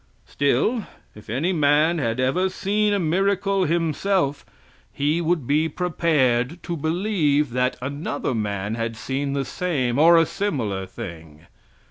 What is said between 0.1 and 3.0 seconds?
Still, if any man had ever seen a